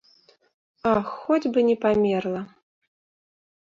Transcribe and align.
Ах, 0.93 1.05
хоць 1.21 1.51
бы 1.53 1.59
не 1.71 1.79
памерла! 1.87 2.41